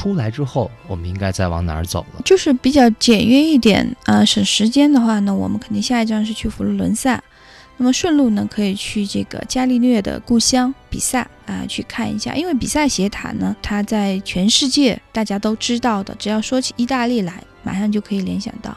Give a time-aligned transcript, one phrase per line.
[0.00, 2.22] 出来之后，我们应该再往哪儿走了？
[2.24, 7.22] 就是比较简约一点，呃，省时间的话呢，我们肯定下一站是去佛罗伦萨。
[7.76, 12.34] 那么顺路呢，可以去这个伽利略的故乡比萨啊，去看一下。
[12.34, 18.74] 因为比萨斜塔呢，它在全世界大家都知道的，只要说起意大利来，马上就可以联想到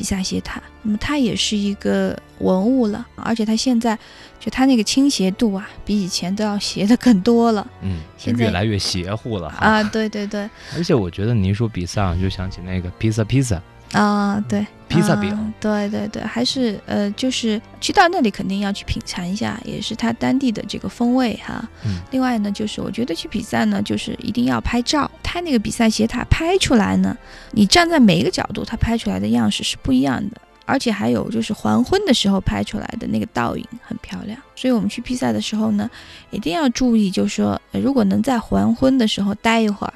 [0.00, 0.62] 比萨斜塔。
[0.80, 3.94] 那么它也是一个文物了，而且它现在
[4.38, 7.66] 就它那个倾斜度啊，比以前都要斜的更多了。
[7.82, 9.48] 嗯，现在越来越邪乎了。
[9.48, 13.60] 啊，对对对，而且我觉得你一说比萨，就想起那个披萨披萨。
[13.92, 21.68] 啊，对，披萨饼啊对对对，还是呃，就是去到那里肯定要去品尝一下，也是它当地的这个风味哈。
[21.84, 25.10] 嗯另外呢，就是我觉得去比赛呢，就是一定要拍照。
[25.22, 27.16] 它那个比赛斜塔拍出来呢，
[27.50, 30.40] 你站在每一个角度，它拍出来的样式是不一样的。
[30.66, 35.90] 而且还有就是黄昏的时候拍出来的那个倒影很漂亮，所以我们去比赛的时候呢，
[36.30, 39.94] 一定要注意，就是说，呃如果能在黄昏的时候待一会儿，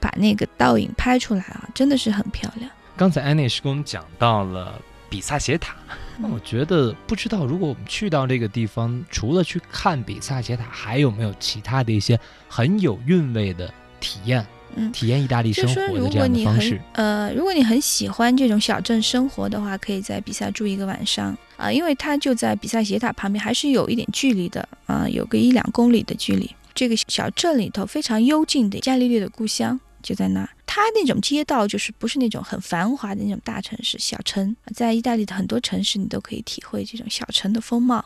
[0.00, 2.68] 把那个倒影拍出来啊，真的是很漂亮。
[2.98, 4.74] 刚才安内是跟我们讲到了
[5.08, 5.76] 比萨斜塔，
[6.18, 14.44] 那我觉得不知道如果我们去到这个地方，除了去看比萨斜塔，还有没有其他的一些很有韵味的体验？
[14.74, 16.78] 嗯体验意大利生活的这样的方式。
[16.92, 26.50] 呃，如果你很喜欢这种小镇生活的话，可以在比萨住一个晚上啊、因为它就在比萨斜塔旁边，还是有一点距离的啊、有个一两公里的距离。
[26.74, 29.78] 这个小镇里头非常幽静的伽利略的故乡
[30.08, 30.48] 就在那。
[30.64, 38.02] 它那种街道就是不是那种很繁华的那种大城市，小城，在意大利的很多城市你都可以体会这种小城的风貌，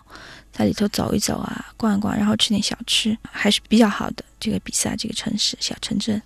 [0.50, 4.24] 在里头走一走啊，逛一逛，然后吃点小吃，还是比较好的。
[4.40, 6.20] 这个比萨这个城市小城镇。